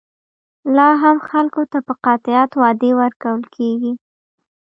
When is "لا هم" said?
0.75-1.17